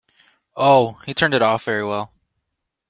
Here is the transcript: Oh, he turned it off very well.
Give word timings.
Oh, 0.57 0.93
he 1.05 1.13
turned 1.13 1.35
it 1.35 1.43
off 1.43 1.63
very 1.63 1.85
well. 1.85 2.11